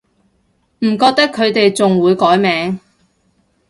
[0.79, 2.79] 唔覺得佢哋仲會改名